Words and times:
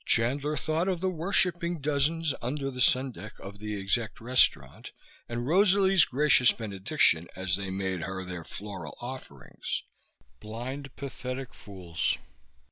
Chandler 0.03 0.57
thought 0.57 0.87
of 0.87 0.99
the 0.99 1.11
worshipping 1.11 1.79
dozens 1.79 2.33
under 2.41 2.71
the 2.71 2.81
sundeck 2.81 3.39
of 3.39 3.59
the 3.59 3.79
exec 3.79 4.19
restaurant, 4.19 4.91
and 5.29 5.45
Rosalie's 5.45 6.05
gracious 6.05 6.51
benediction 6.51 7.27
as 7.35 7.55
they 7.55 7.69
made 7.69 8.01
her 8.01 8.25
their 8.25 8.43
floral 8.43 8.97
offerings. 8.99 9.83
Blind, 10.39 10.95
pathetic 10.95 11.53
fools! 11.53 12.17